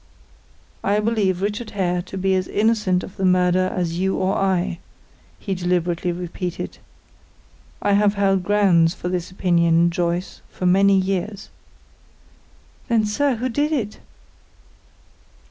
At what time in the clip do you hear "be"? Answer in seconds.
2.17-2.33